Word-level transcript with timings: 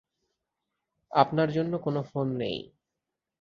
আপনার 1.11 1.49
জন্য 1.51 1.73
কোনো 1.77 2.01
ফোন 2.03 2.27
নেই। 2.37 2.57